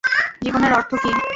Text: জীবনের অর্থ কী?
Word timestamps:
জীবনের 0.41 0.71
অর্থ 0.73 0.91
কী? 0.95 1.09